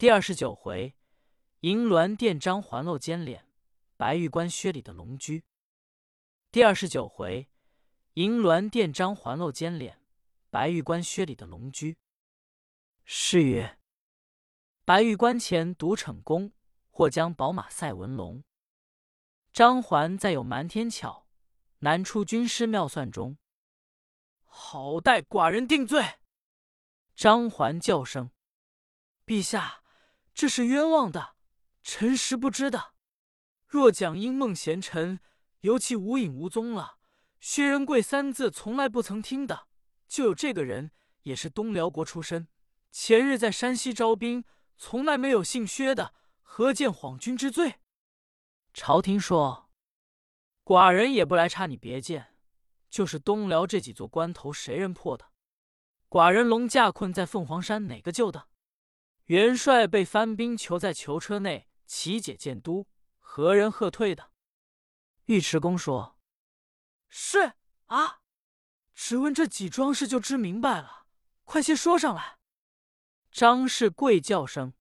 [0.00, 0.96] 第二十九回，
[1.60, 3.46] 银銮殿张环露尖脸，
[3.98, 5.44] 白玉关薛礼的龙驹。
[6.50, 7.50] 第二十九回，
[8.14, 10.00] 银銮殿张环露尖脸，
[10.48, 11.98] 白玉关薛礼的龙驹。
[13.04, 13.78] 诗曰：
[14.86, 16.54] 白玉关前独逞功，
[16.88, 18.42] 或将宝马赛文龙。
[19.52, 21.28] 张环再有瞒天巧，
[21.80, 23.36] 难出军师妙算中。
[24.46, 26.20] 好待寡人定罪。
[27.14, 28.30] 张环叫声
[29.26, 29.82] ：“陛下，
[30.34, 31.36] 这是冤枉的，
[31.82, 32.94] 臣实不知的。
[33.66, 35.20] 若讲因梦贤臣，
[35.60, 36.98] 尤其无影无踪了。
[37.38, 39.68] 薛仁贵三字从来不曾听的，
[40.06, 40.90] 就有这个人，
[41.22, 42.48] 也是东辽国出身，
[42.90, 44.44] 前日在山西招兵，
[44.76, 47.76] 从来没有姓薛的，何见晃君之罪？”
[48.74, 49.70] 朝廷说
[50.64, 52.34] ：“寡人也不来查你别见，
[52.90, 55.30] 就是东辽这几座关头，谁人破的？
[56.08, 58.49] 寡人龙驾困在凤凰山，哪个救的？
[59.30, 62.88] 元帅被番兵囚在囚车内，齐解建都，
[63.20, 64.32] 何人喝退的？”
[65.26, 66.18] 尉迟恭说
[67.08, 67.52] ：“是
[67.84, 68.22] 啊，
[68.92, 71.06] 只问这几桩事就知明白了，
[71.44, 72.38] 快些说上来。”
[73.30, 74.74] 张氏贵叫声：“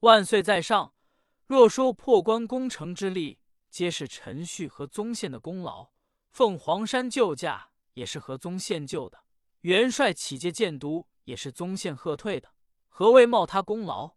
[0.00, 0.94] 万岁在上！”
[1.44, 5.92] 若说破关攻城之力，皆是陈旭和宗宪的功劳；
[6.30, 9.18] 凤凰山救驾也是和宗宪救的；
[9.60, 12.54] 元帅起借建都也是宗宪喝退的。
[12.92, 14.16] 何谓冒他功劳？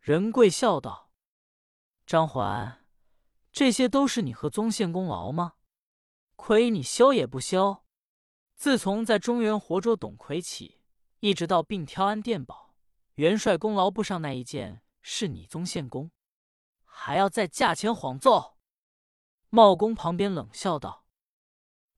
[0.00, 1.12] 仁贵笑道
[2.04, 2.84] ：“张环，
[3.52, 5.54] 这些都是你和宗宪功劳吗？
[6.34, 7.84] 亏你修也不修！
[8.56, 10.80] 自从在中原活捉董魁起，
[11.20, 12.74] 一直到并挑安殿宝，
[13.14, 16.10] 元帅功劳不上那一件，是你宗宪功。”
[16.84, 18.56] 还要在驾前晃奏？
[19.50, 21.06] 茂公旁边冷笑道：“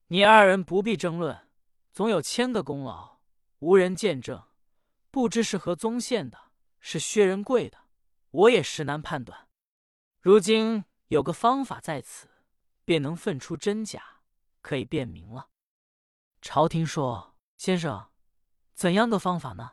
[0.07, 1.49] 你二人不必争论，
[1.91, 3.19] 总有千个功劳，
[3.59, 4.46] 无人见证，
[5.17, 7.79] 不知是何宗宪的，是薛仁贵的，
[8.29, 9.47] 我也实难判断。
[10.21, 12.29] 如今有个方法在此，
[12.85, 14.21] 便能分出真假，
[14.61, 15.49] 可以辨明了。”
[16.39, 18.11] 朝廷说：“先生，
[18.75, 19.71] 怎样的方法呢？”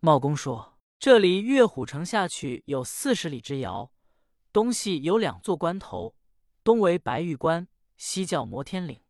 [0.00, 3.94] 茂公说：“这里岳虎城下去有四十里之遥。”
[4.52, 6.14] 东西有两座关头，
[6.62, 7.66] 东为白玉关，
[7.96, 9.02] 西叫摩天岭。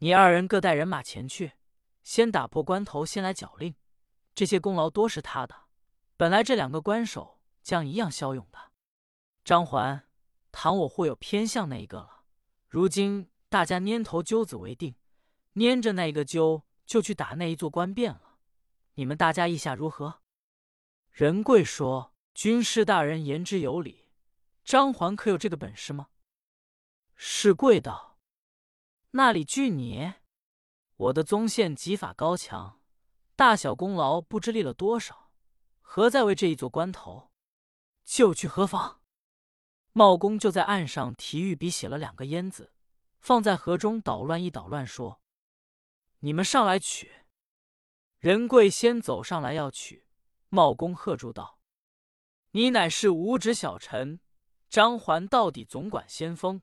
[0.00, 1.52] 你二人各带人马前去，
[2.02, 3.74] 先打破关头，先来缴令。
[4.40, 5.54] 这些功劳多是他的。
[6.16, 8.72] 本来这两个关守将一样骁勇的。
[9.44, 10.08] 张环，
[10.50, 12.24] 倘我或有偏向那一个了，
[12.66, 14.94] 如今大家拈头揪子为定，
[15.56, 18.38] 拈着那一个揪，就去打那一座关便了。
[18.94, 20.22] 你们大家意下如何？
[21.10, 24.08] 仁贵说：“军师大人言之有理。”
[24.64, 26.08] 张环可有这个本事吗？
[27.14, 28.16] 是贵道，
[29.10, 30.14] 那里惧你？
[30.96, 32.79] 我的宗宪技法高强，
[33.40, 35.30] 大小功劳不知立了多少，
[35.80, 37.30] 何在为这一座关头？
[38.04, 39.00] 就去何妨？
[39.92, 42.74] 茂公就在岸上提玉笔写了两个烟字，
[43.18, 45.22] 放在河中捣乱一捣乱，说
[46.20, 47.10] ：“你们上来取。”
[48.20, 50.04] 仁贵先走上来要取，
[50.50, 51.58] 茂公喝住道
[52.52, 54.20] ：“你乃是五指小臣。”
[54.68, 56.60] 张环到底总管先锋，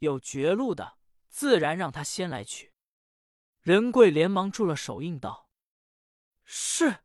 [0.00, 0.98] 有绝路的，
[1.30, 2.74] 自然让他先来取。
[3.62, 5.47] 仁贵连忙住了手，应道
[6.50, 7.00] ：“是。”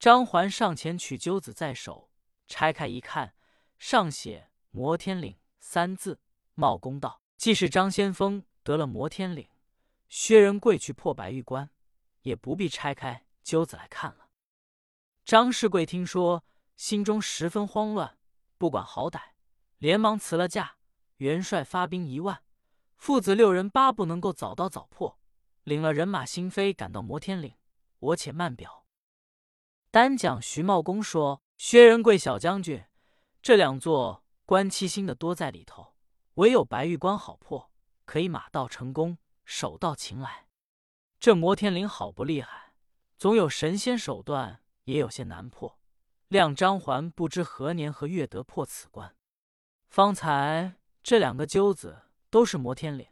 [0.00, 2.10] 张环上前取鸠子在手，
[2.48, 3.34] 拆开一看，
[3.78, 6.20] 上写“摩天岭”三字。
[6.54, 9.48] 茂公道：“既是张先锋得了摩天岭，
[10.08, 11.70] 薛仁贵去破白玉关，
[12.22, 14.30] 也不必拆开鸠子来看了。”
[15.24, 16.44] 张世贵听说，
[16.76, 18.18] 心中十分慌乱，
[18.58, 19.20] 不管好歹。
[19.78, 20.76] 连忙辞了假，
[21.18, 22.42] 元帅发兵一万，
[22.96, 25.18] 父子六人巴不能够早到早破，
[25.64, 27.54] 领了人马新飞赶到摩天岭。
[28.00, 28.84] 我且慢表。
[29.90, 32.84] 单讲徐茂公说：“薛仁贵小将军，
[33.42, 35.94] 这两座关七星的多在里头，
[36.34, 37.70] 唯有白玉关好破，
[38.04, 40.46] 可以马到成功，手到擒来。
[41.18, 42.72] 这摩天岭好不厉害，
[43.18, 45.78] 总有神仙手段，也有些难破。
[46.28, 49.14] 谅张环不知何年何月得破此关。”
[49.90, 53.08] 方才这两个揪子都是摩天岭，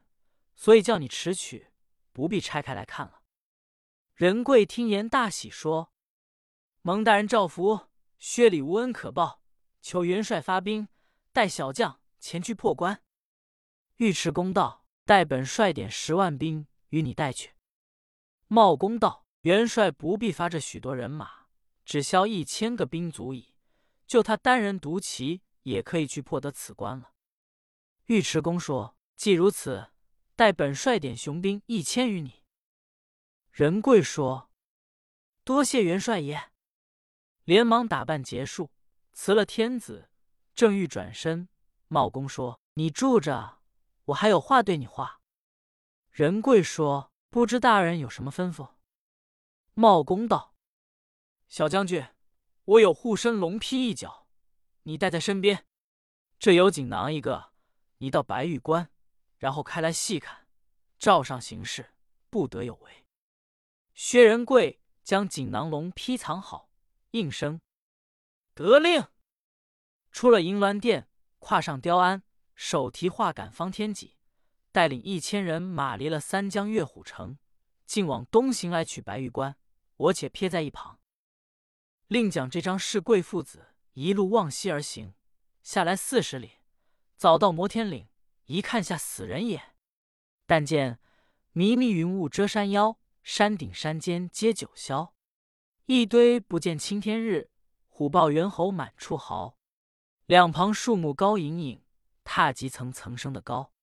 [0.55, 1.73] 所以叫你迟取，
[2.13, 3.18] 不必拆开来看了。
[4.19, 5.93] 仁贵听言大喜，说
[6.83, 7.87] ：“蒙大人照福，
[8.19, 9.45] 薛礼无恩可报，
[9.81, 10.89] 求元帅发兵，
[11.33, 13.01] 带小将前去破关。”
[13.99, 17.53] 尉迟恭道：“待本帅点十万兵与你带去。”
[18.49, 21.47] 茂公道：“元帅不必发这许多人马，
[21.85, 23.55] 只消一千个兵足矣。
[24.05, 27.13] 就他单人独骑。”也可以去破得此关了。
[28.07, 29.91] 尉迟恭说：“既如此，
[30.35, 32.38] 待本帅点雄兵一千余你。”
[33.59, 34.53] 仁贵说
[35.43, 36.53] ：“多谢元帅爷。”
[37.43, 38.71] 连忙打扮结束，
[39.13, 40.09] 辞了天子，
[40.55, 41.49] 正欲转身，
[41.89, 43.59] 茂公说：“你住着，
[44.05, 45.21] 我还有话对你话。”
[46.13, 48.75] 仁贵说：“不知大人有什么吩咐？”
[49.75, 50.55] 茂公道
[51.51, 52.07] ：“小将军，
[52.65, 54.29] 我有护身龙披一角，
[54.85, 55.67] 你带在身边。
[56.39, 57.51] 这有锦囊一个，
[57.97, 58.89] 你到白玉关，
[59.37, 60.47] 然后开来细看，
[60.97, 61.93] 照上行事，
[62.31, 63.05] 不得有违。”
[64.01, 66.71] 薛仁贵将锦囊龙披藏好，
[67.11, 67.61] 应声
[68.55, 69.05] 得令。
[70.13, 71.09] 出了银銮殿，
[71.41, 72.23] 跨上雕鞍，
[72.55, 74.17] 手提画杆方天戟，
[74.71, 77.39] 带领一千人马离了三江月虎城，
[77.87, 79.57] 竟往东行来取白玉关。
[79.97, 81.01] 我且撇在一旁，
[82.07, 85.15] 另讲这张氏贵父子一路往西而行，
[85.65, 86.59] 下来四十里，
[87.17, 88.07] 早到摩天岭，
[88.45, 89.75] 一看下死人也。
[90.47, 91.01] 但见
[91.51, 92.97] 迷迷云雾遮山腰，
[93.31, 95.11] 山顶山间皆九霄，
[95.85, 97.51] 一堆不见青天日，
[97.87, 99.59] 虎豹猿猴满处嚎。
[100.25, 101.85] 两旁树木高隐隐，
[102.25, 103.75] 踏极层层升的高。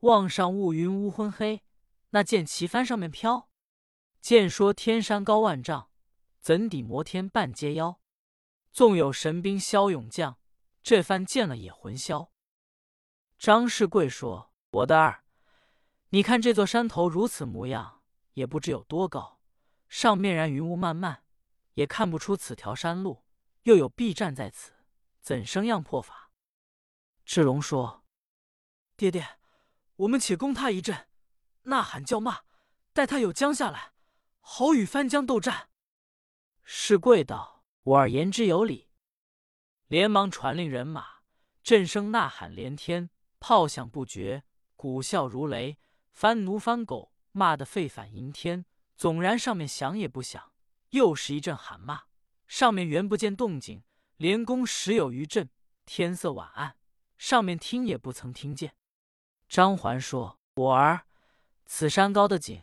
[0.00, 1.62] 望上雾云乌昏黑，
[2.10, 3.48] 那剑旗帆上面飘。
[4.20, 5.88] 见说天山高万丈，
[6.38, 7.98] 怎抵摩天半阶腰？
[8.70, 10.36] 纵有神兵骁勇将，
[10.82, 12.30] 这番见了也魂消。
[13.38, 15.24] 张世贵说：“我的儿，
[16.10, 18.02] 你看这座山头如此模样，
[18.34, 19.40] 也不知有多高。
[19.88, 21.24] 上面然云雾漫漫，
[21.74, 23.24] 也看不出此条山路。
[23.62, 24.72] 又有避战在此，
[25.20, 26.30] 怎生样破法？”
[27.24, 28.04] 志龙说
[28.94, 29.38] ：“爹爹，
[29.96, 31.08] 我们且攻他一阵，
[31.62, 32.42] 呐喊叫骂，
[32.92, 33.92] 待他有将下来。”
[34.46, 35.70] 好与翻江斗战。
[36.62, 38.90] 世贵道：“我儿言之有理。”
[39.88, 41.20] 连忙传令人马，
[41.62, 43.08] 震声呐喊连天，
[43.40, 44.44] 炮响不绝，
[44.76, 45.78] 鼓啸如雷，
[46.12, 48.64] 翻奴翻狗，骂得沸反盈天。
[48.96, 50.52] 纵然上面响也不响，
[50.90, 52.04] 又是一阵喊骂，
[52.46, 53.82] 上面原不见动静，
[54.16, 55.50] 连攻时有余震。
[55.84, 56.78] 天色晚暗，
[57.18, 58.76] 上面听也不曾听见。
[59.48, 61.06] 张环说：“我儿，
[61.66, 62.62] 此山高的紧。”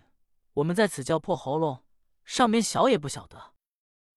[0.55, 1.85] 我们在此叫破喉咙，
[2.25, 3.53] 上面小也不晓得。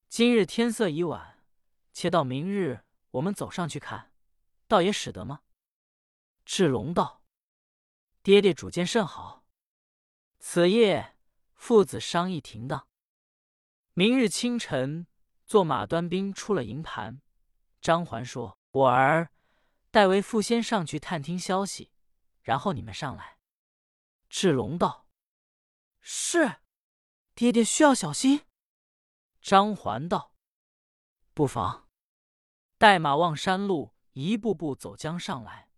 [0.09, 1.45] 今日天色已晚，
[1.93, 4.13] 且到明日我们走上去看，
[4.67, 5.41] 倒也使得吗？
[6.45, 7.23] 志龙道
[8.23, 9.44] ：“爹爹主见甚好。”
[10.47, 11.17] 此夜
[11.55, 12.87] 父子商议停当。
[13.95, 15.07] 明日清晨，
[15.47, 17.23] 坐马端兵出了营盘。
[17.81, 19.33] 张环说：“我儿
[19.91, 21.91] 代为父先上去探听消息，
[22.43, 23.39] 然后你们上来。”
[24.29, 25.09] 志龙道。
[26.03, 26.57] 是，
[27.35, 28.43] 爹爹需要小心。
[29.41, 30.35] 张环道
[31.33, 31.89] ：“不妨。”
[32.77, 35.71] 带马望山路，一步步走将上来，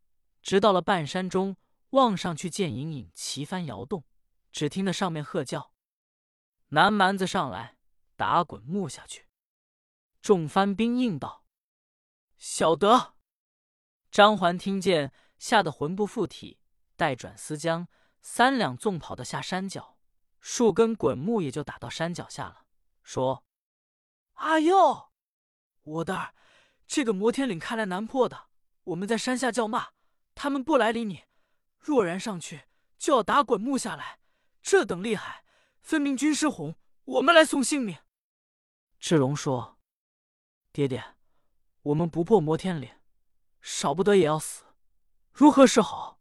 [0.43, 1.57] 直到了半山中，
[1.91, 4.05] 望上去见隐隐旗帆摇动，
[4.57, 5.75] 只听得上面喝叫
[6.73, 7.77] ：“南蛮子上来，
[8.17, 9.29] 打滚木下去！”
[10.23, 11.45] 众番兵应道
[12.39, 13.17] ：“晓得。”
[14.11, 16.59] 张环听见，吓得魂不附体，
[16.97, 17.87] 待转思将，
[18.23, 19.99] 三两纵跑的下山脚。
[20.41, 22.65] 数根滚木也就打到山脚下了，
[23.03, 23.45] 说
[24.41, 25.11] ：“阿佑，
[25.83, 26.35] 我的，
[26.87, 28.49] 这个摩天岭看来难破的。
[28.85, 29.89] 我们在山下叫骂，
[30.35, 31.25] 他们不来理你。
[31.79, 32.63] 若然上去，
[32.97, 34.21] 就要打滚木下来。
[34.67, 35.45] 这等厉害，
[35.81, 36.75] 分明军师哄
[37.05, 37.99] 我们来送性命。”
[38.99, 39.79] 志龙说
[40.75, 41.15] ：“爹爹，
[41.83, 42.91] 我们不破摩天岭，
[43.61, 44.65] 少不得也要死，
[45.33, 46.21] 如何是好？”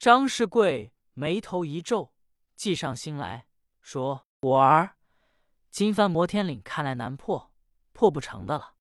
[0.00, 2.12] 张世贵眉头一皱。
[2.56, 3.46] 计上心来
[3.80, 4.96] 说：“我儿，
[5.70, 7.54] 金帆摩天岭看来难破，
[7.92, 8.74] 破不成的了。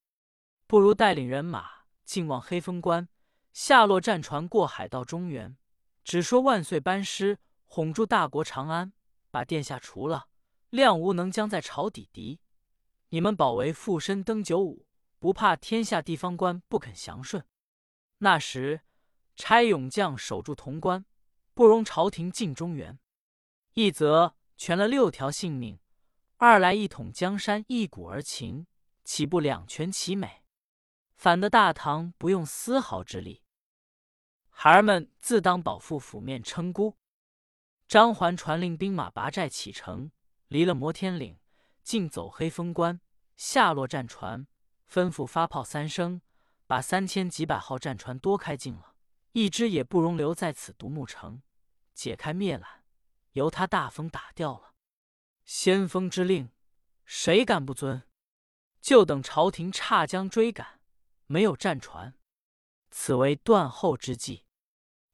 [0.65, 3.07] 不如带领人马进往黑风关，
[3.53, 5.55] 下落战船过海到中原，
[6.03, 8.91] 只说万岁班师，哄住大国长安，
[9.29, 10.27] 把殿下除了，
[10.69, 12.39] 亮无能将在朝抵敌。
[13.09, 14.87] 你们保为附身登九五，
[15.19, 17.45] 不怕天下地方官不肯降顺。
[18.17, 18.81] 那时
[19.35, 21.05] 差勇将守住潼关，
[21.53, 22.97] 不容朝廷进中原。”
[23.73, 25.79] 一则全了六条性命，
[26.37, 28.65] 二来一统江山，一鼓而擒，
[29.03, 30.43] 岂不两全其美？
[31.15, 33.43] 反得大唐不用丝毫之力，
[34.49, 36.97] 孩儿们自当保父府面称孤。
[37.87, 40.11] 张环传令兵马拔寨启程，
[40.49, 41.39] 离了摩天岭，
[41.83, 42.99] 径走黑风关，
[43.37, 44.45] 下落战船，
[44.91, 46.21] 吩咐发炮三声，
[46.65, 48.95] 把三千几百号战船多开进了，
[49.31, 51.41] 一只也不容留在此独木城，
[51.93, 52.65] 解开灭缆。
[53.31, 54.73] 由他大风打掉了，
[55.45, 56.51] 先锋之令，
[57.05, 58.03] 谁敢不遵？
[58.81, 60.81] 就等朝廷岔江追赶，
[61.27, 62.17] 没有战船，
[62.91, 64.45] 此为断后之计。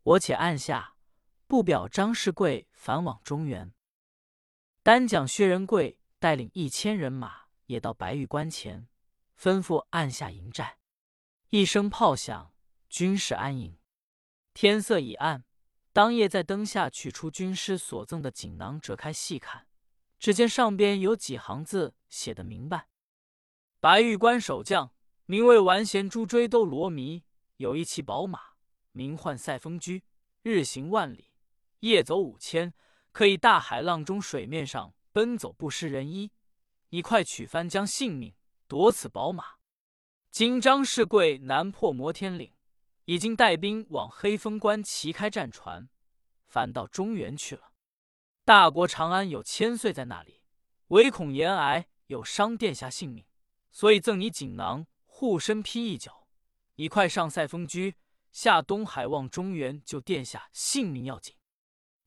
[0.03, 0.92] 我且按下，
[1.53, 3.71] 不表张世贵返往中原。
[4.81, 8.87] 单讲薛仁贵带领一千人马，也到白玉关前，
[9.39, 10.79] 吩咐按下营寨。
[11.49, 12.55] 一声炮响，
[12.89, 13.77] 军士安营。
[14.55, 15.45] 天色已暗，
[15.91, 19.67] 当夜在灯下取出军师所赠的锦囊，折开细看，
[20.17, 22.87] 只见上边有几行字，写得明白
[23.79, 24.91] ：“白玉关守将，
[25.27, 27.23] 名为完贤朱追兜罗弥，
[27.57, 28.39] 有一骑宝马，
[28.91, 30.03] 名唤赛风驹，
[30.41, 31.29] 日行万里，
[31.83, 32.73] 夜走五千，
[33.11, 36.31] 可以大海浪中、水面上奔走不失人衣。
[36.89, 38.35] 你快取帆将性命
[38.67, 39.55] 夺此宝马。
[40.31, 42.51] 今张世贵南破摩天岭。”
[43.05, 45.89] 已经带兵往黑风关齐开战船，
[46.47, 47.73] 返到中原去了。
[48.45, 50.39] 大国长安有千岁在那里，
[50.87, 53.25] 唯恐延癌有伤殿下性命，
[53.71, 56.29] 所以赠你锦囊护身披一角。
[56.75, 57.95] 你快上塞风居，
[58.31, 61.35] 下东海望中原救殿下性命要紧。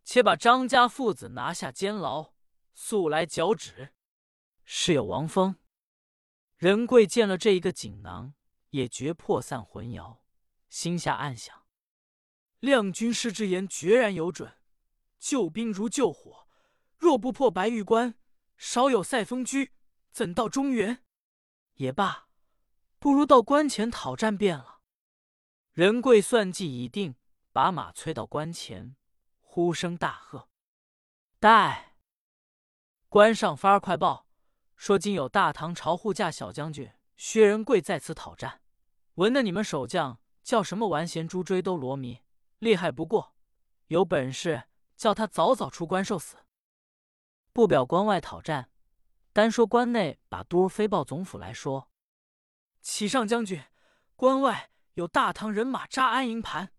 [0.07, 2.33] 且把张家父子拿下监牢，
[2.73, 3.93] 速来剿止。
[4.65, 5.57] 是有王峰。
[6.57, 8.33] 仁贵见了这一个锦囊，
[8.71, 10.23] 也觉魄散魂摇。
[10.69, 11.67] 心下暗想：
[12.61, 14.57] 亮军师之言决然有准，
[15.19, 16.47] 救兵如救火，
[16.97, 18.15] 若不破白玉关，
[18.57, 19.73] 少有赛风居，
[20.13, 21.03] 怎到中原？
[21.75, 22.29] 也罢，
[23.01, 24.83] 不如到关前讨战便了。
[25.73, 27.17] 仁贵算计已定，
[27.51, 28.95] 把马催到关前，
[29.57, 30.51] 呼声大喝
[31.41, 31.95] ：“待！”
[33.09, 34.27] 关上发快报，
[34.75, 38.61] 说今有大唐朝护驾小将军薛仁贵在此讨战，
[39.15, 40.21] 闻得你们守将。
[40.43, 42.21] 叫什么完贤朱追兜罗迷，
[42.59, 43.35] 厉害不过，
[43.87, 46.37] 有本事叫他早早出关受死。
[47.55, 48.71] 不表关外讨战，
[49.33, 51.91] 单说关内，把都飞报总府来说
[52.83, 53.65] ：“启上将军，
[54.17, 56.75] 关外有大唐人马扎安营盘，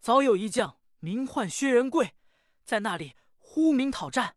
[0.00, 2.14] 早有一将名唤薛仁贵，
[2.64, 4.36] 在那里呼名讨战。”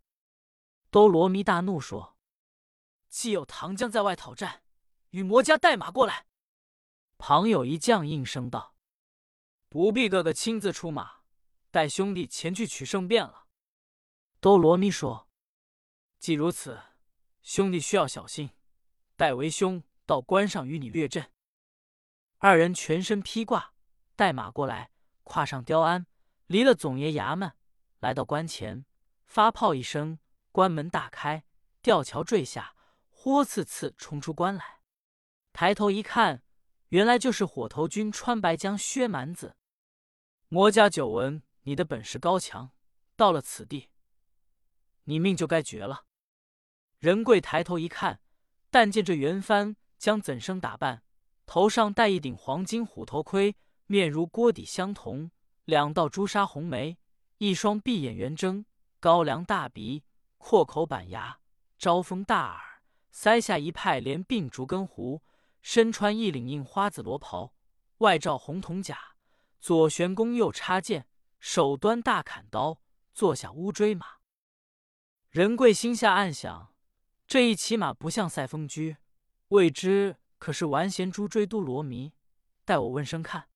[0.91, 2.17] 兜罗迷大怒说
[3.09, 4.63] ：“既有唐将在外讨战，
[5.09, 6.25] 与魔家带马过来。”
[7.17, 8.75] 旁有一将应声道
[9.69, 11.21] ：“不必哥哥亲自出马，
[11.69, 13.47] 带兄弟前去取胜便了。”
[14.39, 15.29] 都罗咪说
[16.17, 16.81] ：“既如此，
[17.41, 18.51] 兄弟需要小心，
[19.15, 21.31] 待为兄到关上与你略阵。”
[22.39, 23.73] 二人全身披挂，
[24.15, 24.91] 带马过来，
[25.23, 26.07] 跨上雕鞍，
[26.49, 27.53] 离了总爷衙门，
[27.99, 28.83] 来到关前，
[29.27, 30.17] 发炮一声，
[30.51, 31.43] 关门大开，
[31.83, 32.75] 吊桥坠下，
[33.07, 34.81] 豁刺刺冲出关来。
[35.53, 36.41] 抬头一看。
[36.87, 39.55] 原来就是火头军穿白将薛蛮子，
[40.47, 42.71] 魔家久闻你的本事高强，
[43.15, 43.89] 到了此地，
[45.03, 46.05] 你命就该绝了。
[46.97, 48.21] 仁贵抬头一看，
[48.71, 51.03] 但见这袁帆将怎生打扮？
[51.45, 55.29] 头上戴一顶黄金虎头盔，面如锅底相同，
[55.69, 56.97] 两道朱砂红眉，
[57.37, 58.65] 一双闭眼圆睁，
[58.99, 60.03] 高粱大鼻，
[60.39, 61.39] 阔口板牙，
[61.77, 62.81] 招风大耳，
[63.13, 65.21] 腮下一派连鬓竹根胡。
[65.61, 67.53] 身穿一领印花子罗袍，
[67.99, 68.97] 外罩红铜甲，
[69.59, 71.05] 左悬弓，右插剑，
[71.39, 72.81] 手端大砍刀，
[73.13, 74.07] 坐下乌骓马。
[75.29, 76.73] 仁贵心下暗想：
[77.27, 78.97] 这一骑马不像赛风驹，
[79.49, 82.13] 未知可是完贤猪追都罗迷？
[82.65, 83.49] 待我问声看。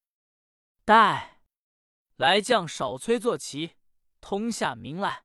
[0.86, 1.32] 待
[2.15, 3.75] 来将少催坐骑，
[4.22, 5.24] 通下名来。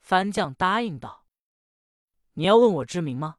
[0.00, 1.26] 番将答应道
[2.34, 3.38] ：“你要问我知名吗？”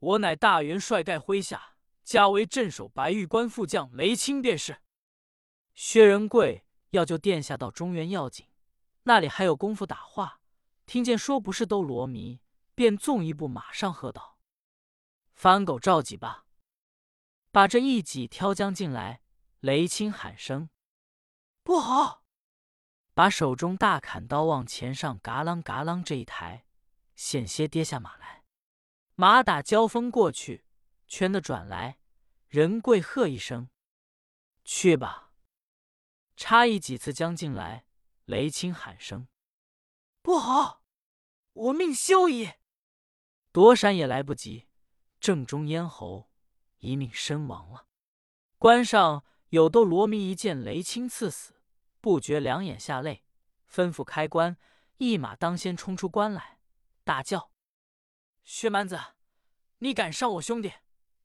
[0.00, 4.80] 我乃大元帅盖麾下，加为镇守白玉关副将雷青，便是。
[5.74, 8.46] 薛仁贵要救殿下到中原要紧，
[9.02, 10.40] 那里还有功夫打话？
[10.86, 12.40] 听见说不是都罗迷，
[12.74, 14.38] 便纵一步，马上喝道
[15.34, 16.46] ：“番狗召集吧！”
[17.52, 19.20] 把这一戟挑将进来。
[19.60, 20.70] 雷青喊声
[21.68, 22.24] ：“不好！”
[23.12, 26.64] 把手中大砍刀往前上，嘎啷嘎啷这一抬，
[27.14, 28.46] 险些跌下马来。
[29.16, 30.64] 马打交锋过去，
[31.06, 31.98] 圈的转来，
[32.48, 33.68] 仁贵喝一声
[34.64, 35.34] ：“去吧！”
[36.38, 37.84] 差役几次将进来，
[38.24, 39.28] 雷青喊声
[40.22, 40.82] ：“不好，
[41.52, 42.52] 我命休矣！”
[43.52, 44.68] 躲闪也来不及，
[45.20, 46.30] 正中咽喉，
[46.78, 47.88] 一命身亡了。
[48.56, 51.57] 关上有斗罗迷一见雷青刺死，
[52.08, 53.22] 不觉两眼下泪，
[53.70, 54.56] 吩咐开关，
[54.96, 56.58] 一马当先冲出关来，
[57.04, 57.52] 大叫。
[58.44, 58.98] 薛蛮子，
[59.80, 60.72] 你敢伤我兄弟，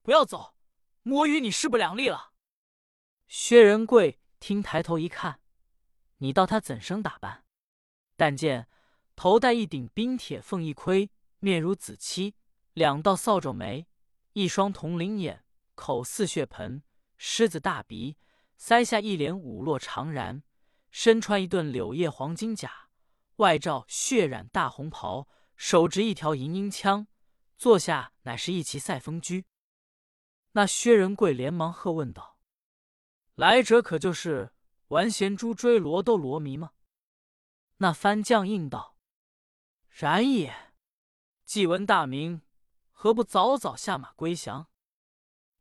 [0.02, 0.58] 不要走！
[1.04, 2.34] 魔与你势不两立了。
[3.28, 5.40] 薛仁贵听抬头一看，
[6.18, 7.46] 你道他怎生打扮？
[8.18, 8.68] 但见
[9.16, 11.10] 头戴一顶冰铁凤翼盔，
[11.40, 12.36] 面如紫漆，
[12.74, 13.88] 两道扫帚眉，
[14.34, 16.84] 一双铜铃眼，口似血盆，
[17.16, 18.18] 狮子大鼻，
[18.60, 20.42] 腮下一脸五落长髯，
[20.94, 22.88] 身穿一顿柳叶黄金甲，
[23.38, 27.08] 外罩血染大红袍，手执一条银缨枪。
[27.58, 29.48] 坐下乃是一骑赛风驹，
[30.52, 32.38] 那薛仁贵连忙喝问道
[33.34, 34.54] ：“来者可就是
[34.90, 36.74] 玩贤珠追罗兜罗迷吗？”
[37.78, 38.96] 那番将应道
[39.90, 40.74] ：“然也。
[41.44, 42.44] 既闻大名，
[42.92, 44.68] 何不早早下马归降？”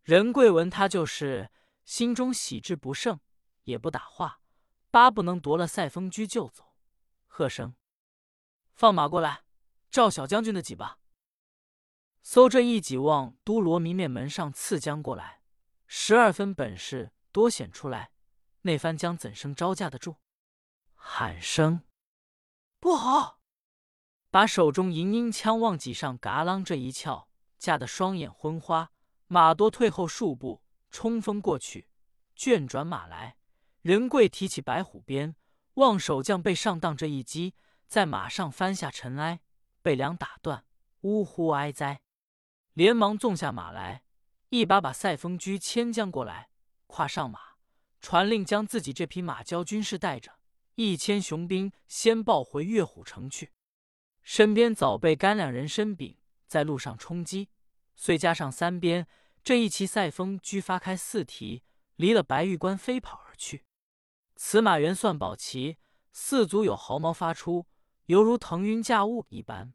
[0.05, 1.51] 仁贵闻他就是，
[1.87, 3.19] 心中喜之不胜，
[3.62, 4.41] 也不打话，
[4.92, 6.75] 巴不能夺了赛风居就走，
[7.26, 7.75] 喝声
[8.76, 9.42] ：“放马过来，
[9.90, 10.99] 照小将军的戟吧！”
[12.22, 15.40] 搜这一戟往都罗迷面门上刺将过来，
[15.87, 18.12] 十二分本事多显出来，
[18.61, 20.16] 那番将怎生招架得住？
[20.94, 21.80] 喊声
[22.78, 23.40] 不好！
[24.28, 28.92] 把手中银鹰枪往戟上嘎啷这一翘，架得双眼昏花，
[29.26, 31.88] 马多退后数步，冲锋过去，
[32.37, 33.38] 卷转马来。
[33.83, 35.35] 仁贵提起白虎鞭，
[35.75, 37.57] 望守将被上当这一击，
[37.89, 39.41] 在马上翻下尘埃，
[39.83, 40.65] 被梁打断，
[41.01, 42.01] 呜呼哀哉！
[42.75, 44.05] 连忙纵下马来，
[44.51, 46.51] 一把把赛风驹牵将过来，
[46.87, 47.41] 跨上马，
[48.01, 50.39] 传令将自己这匹马交军士带着，
[50.77, 53.51] 一千雄兵先报回岳虎城去。
[54.23, 57.49] 身边早备干两人参柄，在路上冲击，
[57.97, 59.09] 遂加上三鞭，
[59.43, 61.65] 这一骑赛风驹发开四蹄，
[61.97, 63.65] 离了白玉关飞跑而去。
[64.44, 65.78] 此马原算宝骑，
[66.11, 67.68] 四足有毫毛发出，
[68.06, 69.72] 犹如腾云驾雾一般。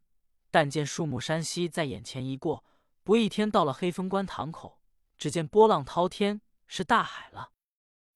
[0.51, 2.65] 但见树木山溪在眼前一过。
[3.01, 4.81] 不一天，到了黑风关塘口，
[5.17, 7.53] 只见波浪滔天，是大海了。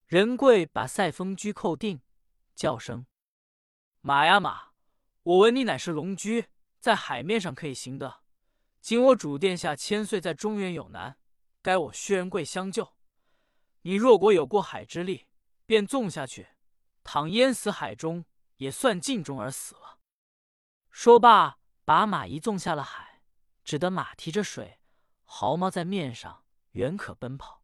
[0.05, 2.01] 仁贵把赛风驹扣定，
[2.53, 3.05] 叫声
[4.01, 4.73] ：“马呀马！
[5.23, 6.47] 我闻你乃是龙驹，
[6.81, 8.23] 在海面上可以行的。
[8.81, 11.17] 今我主殿下千岁在中原有难，
[11.61, 12.91] 该我薛仁贵相救。
[13.83, 15.27] 你若果有过海之力，
[15.71, 16.49] 便纵下去，
[17.01, 18.25] 倘淹死海中，
[18.57, 19.99] 也算尽忠而死了。”
[20.91, 23.21] 说罢，把马一纵下了海，
[23.63, 24.81] 只得马提着水。
[25.23, 27.63] 毫毛在面上，远可奔跑。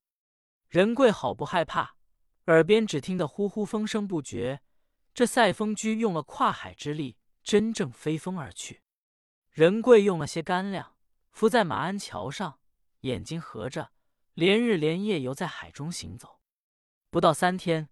[0.70, 1.98] 仁贵好不害怕，
[2.46, 4.62] 耳边只听得呼呼风声不绝。
[5.14, 8.84] 这赛风驹用了跨海之力，真正飞风而去。
[9.52, 10.96] 仁贵用了些干粮，
[11.32, 12.62] 伏在马鞍桥上，
[13.02, 13.92] 眼睛合着，
[14.34, 16.40] 连日连夜游在海中行走。
[17.10, 17.90] 不到三天，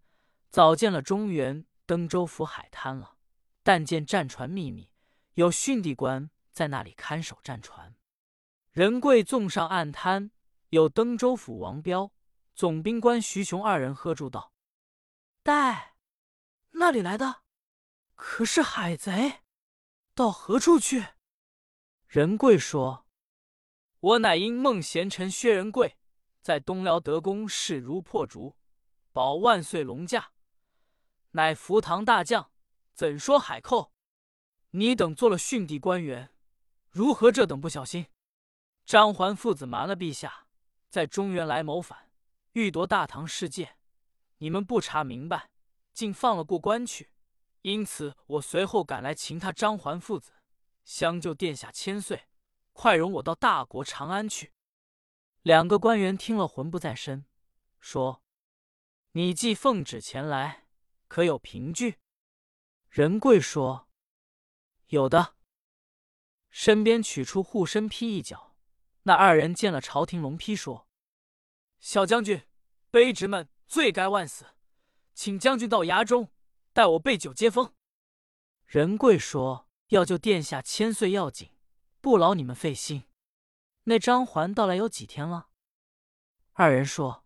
[0.55, 3.17] 早见了中原登州府海滩了。
[3.61, 4.89] 但见战船秘密，
[5.33, 7.93] 有训地官在那里看守战船。
[8.71, 10.31] 仁贵纵上岸滩，
[10.69, 12.13] 有登州府王彪、
[12.53, 14.53] 总兵官徐雄二人喝住道
[15.43, 15.97] ：“待
[16.71, 17.41] 那里来的？
[18.13, 19.41] 可是海贼？
[20.13, 21.05] 到何处去？”
[22.07, 23.05] 仁贵说
[23.99, 25.97] ：“我乃因孟贤臣薛仁贵，
[26.41, 28.55] 在东辽得功，势如破竹，
[29.11, 30.31] 保万岁龙驾，
[31.35, 32.49] 乃福堂大将，
[32.93, 33.91] 怎说海寇？
[34.71, 36.31] 你等做了训地官员，
[36.89, 38.07] 如何这等不小心？”
[38.85, 40.47] 张环父子瞒了陛下，
[40.89, 42.09] 在中原来谋反，
[42.53, 43.75] 欲夺大唐世界。
[44.37, 45.49] 你们不查明白，
[45.91, 47.11] 竟放了过关去。
[47.63, 50.31] 因此，我随后赶来擒他张环父子，
[50.85, 52.29] 相救殿下千岁。
[52.71, 54.53] 快容我到大国长安去。
[55.41, 57.25] 两个官员听了，魂不在身，
[57.81, 58.23] 说
[59.11, 60.64] ：“你既奉旨前来，
[61.07, 61.99] 可有凭据？”
[62.89, 63.89] 仁贵说
[64.87, 65.35] ：“有的。”
[66.49, 68.55] 身边取出护身披一角。
[69.03, 70.87] 那二人见了朝廷龙批，说
[71.79, 72.47] ：“小将军，
[72.91, 74.45] 卑职们罪该万死，
[75.13, 76.31] 请将军到衙中，
[76.73, 77.75] 待我备酒接风。”
[78.65, 81.51] 仁贵说：“要救殿下千岁要紧，
[82.01, 83.03] 不劳你们费心。”
[83.83, 85.49] 那张环到来有几天了？
[86.53, 87.25] 二人说：“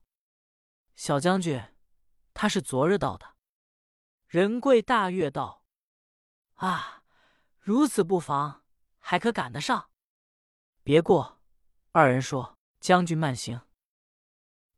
[0.97, 1.63] 小将军，
[2.33, 3.28] 他是昨日到的。”
[4.29, 5.65] 仁贵大悦道
[6.61, 7.03] ：“啊，
[7.57, 8.63] 如此不妨，
[8.99, 9.89] 还可赶得上。
[10.83, 11.41] 别过。”
[11.93, 13.61] 二人说：“将军慢行。”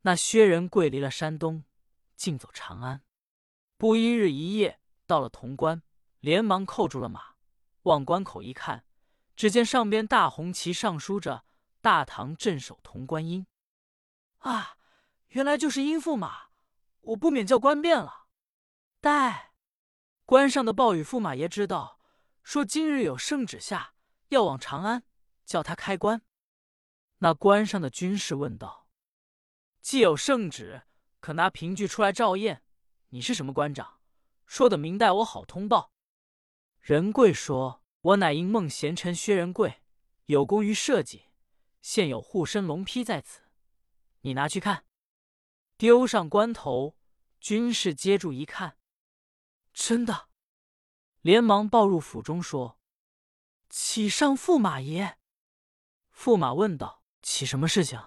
[0.04, 1.66] 那薛仁贵离了山东，
[2.16, 3.04] 径走长安。
[3.76, 5.84] 不一日一夜，到了潼关，
[6.22, 7.36] 连忙扣住了马。
[7.82, 8.86] 往关口一看，
[9.36, 11.44] 只见上边大红旗上书着
[11.82, 13.46] “大唐镇守潼关阴”。
[14.40, 14.78] 啊，
[15.28, 16.52] 原来就是阴驸马！
[17.02, 18.21] 我不免叫官变了。
[19.02, 19.54] 待
[20.26, 22.00] 关上的报与驸马爷知道，
[22.44, 23.96] 说今日有圣旨下，
[24.30, 25.04] 要往长安，
[25.44, 26.22] 叫他开关。
[27.18, 28.88] 那关上的军士问道
[29.82, 30.84] ：“既有圣旨，
[31.20, 32.64] 可拿凭据出来照验？
[33.10, 34.00] 你是什么官长？
[34.46, 35.92] 说的明代，我好通报。”
[36.80, 39.82] 仁贵说：“我乃因孟贤臣薛仁贵，
[40.28, 41.24] 有功于社稷，
[41.82, 43.42] 现有护身龙披在此，
[44.22, 44.86] 你拿去看。”
[45.76, 46.96] 丢上关头，
[47.40, 48.78] 军士接住一看，
[49.74, 50.30] 真的，
[51.22, 52.80] 连忙抱入府中说
[53.70, 55.18] ：“启上驸马爷。”
[56.16, 57.02] 驸马问道。
[57.24, 58.02] 起什么事情？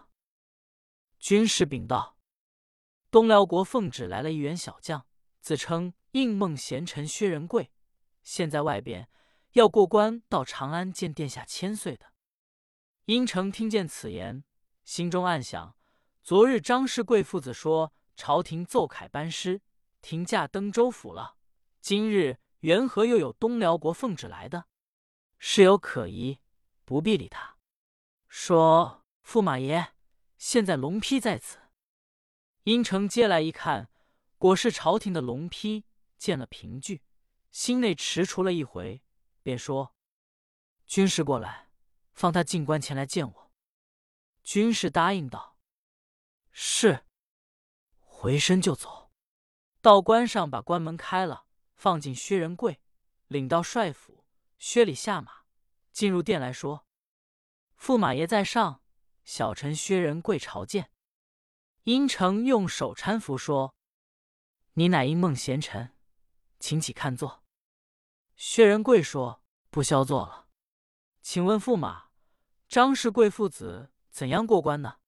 [1.20, 2.18] 军士禀道
[3.12, 5.06] ：“东辽国奉旨来了一员小将，
[5.40, 7.70] 自称应梦贤臣薛仁贵，
[8.24, 9.08] 现在外边
[9.52, 12.12] 要过关到长安见殿下千岁的。”
[13.06, 14.42] 殷城听见此言，
[14.84, 15.76] 心中暗想：
[16.24, 19.62] 昨日张氏贵父子说朝廷奏凯班师，
[20.02, 21.36] 停驾登州府了，
[21.84, 24.64] 今日缘何又有东辽国奉旨来的？
[25.36, 26.40] 事有可疑，
[26.86, 27.58] 不必理他。
[28.26, 29.92] 说：“驸马爷。”
[30.38, 31.58] 现在龙批在此，
[32.62, 33.90] 殷城接来一看，
[34.38, 35.84] 果是朝廷的龙批。
[36.16, 37.02] 见了凭据，
[37.50, 39.02] 心内踟蹰了一回，
[39.42, 39.94] 便说
[40.88, 41.68] ：“军士过来，
[42.14, 43.52] 放他进关前来见我。”
[44.42, 45.58] 军士答应道
[46.50, 47.04] ：“是。”
[48.00, 49.12] 回身就走，
[49.82, 51.43] 到关上把关门开了，
[51.84, 52.80] 放进薛仁贵，
[53.26, 54.24] 领到帅府。
[54.56, 55.42] 薛礼下马，
[55.92, 56.86] 进入殿来说
[57.78, 58.80] ：“驸马爷在上。”
[59.22, 60.90] 小臣薛仁贵朝见，
[61.82, 63.74] 殷城用手搀扶说
[64.72, 65.94] ：“你乃应梦贤臣，
[66.58, 67.44] 请起看坐。”
[68.34, 70.48] 薛仁贵说：“不消坐了，
[71.20, 72.06] 请问驸马，
[72.66, 75.00] 张氏贵父子怎样过关呢？”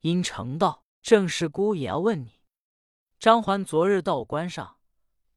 [0.00, 2.40] 殷城道：“郑氏姑也要问你。
[3.18, 4.78] 张环昨日到我关上，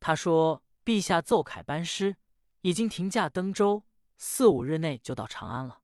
[0.05, 2.17] 他说陛下奏凯班师，
[2.61, 3.81] 已经停驾登州，
[4.19, 5.81] 四五日内就到长安了。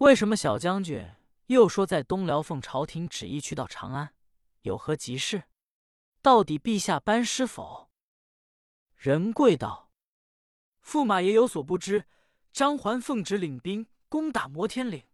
[0.00, 1.02] 为什么小将军？”
[1.48, 4.12] 又说在东辽奉朝廷旨意去到长安，
[4.60, 5.44] 有何急事？
[6.20, 7.88] 到底陛下班师否？
[8.98, 9.90] 仁贵道
[10.84, 12.04] ：“驸马爷有所不知，
[12.52, 15.06] 张环奉旨领兵攻打摩天岭，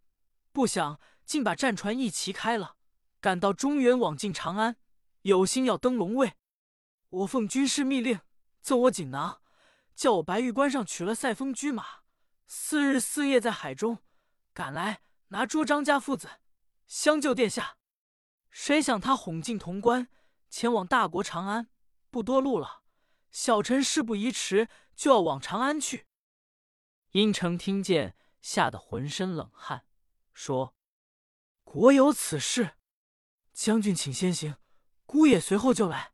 [0.51, 2.75] 不想竟把战船一齐开了，
[3.20, 4.75] 赶到中原，往进长安，
[5.23, 6.35] 有心要登龙位。
[7.14, 8.20] 我奉军师密令，
[8.61, 9.40] 赠我锦囊，
[9.94, 12.03] 叫我白玉关上取了赛风驹马，
[12.46, 13.98] 四日四夜在海中
[14.53, 16.29] 赶来。”拿捉张家父子，
[16.87, 17.77] 相救殿下。
[18.50, 20.09] 谁想他哄进潼关，
[20.48, 21.68] 前往大国长安，
[22.09, 22.83] 不多路了。
[23.33, 26.07] 小臣事不宜迟，就要往长安去。
[27.11, 29.87] 殷城听见，吓得浑身冷汗，
[30.33, 30.77] 说
[31.64, 32.77] ：“国有此事，
[33.53, 34.57] 将军请先行，
[35.05, 36.12] 姑也随后就来。”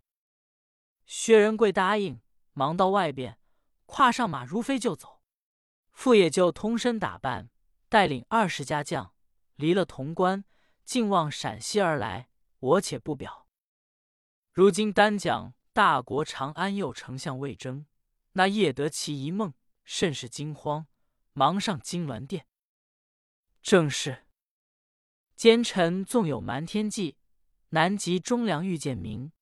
[1.10, 2.20] 薛仁贵答应，
[2.52, 3.36] 忙到外边，
[3.86, 5.22] 跨上马如飞就走。
[5.90, 7.50] 傅也就通身打扮。
[7.88, 9.12] 带领二十家将，
[9.56, 10.44] 离了潼关，
[10.84, 12.28] 竟往陕西而来。
[12.60, 13.48] 我且不表。
[14.52, 17.86] 如今单讲大国长安右丞相魏征，
[18.34, 20.86] 那夜得其一梦，甚是惊慌，
[21.32, 22.46] 忙上金銮殿。
[23.60, 24.26] 正是：
[25.34, 27.16] 奸臣纵有瞒天计，
[27.70, 29.32] 难及忠良遇见明。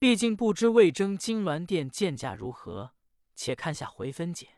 [0.00, 2.92] 毕竟不知魏征金銮殿见价如何，
[3.34, 4.57] 且看下回分解。